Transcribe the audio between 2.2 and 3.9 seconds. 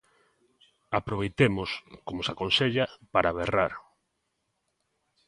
se aconsella, para berrar.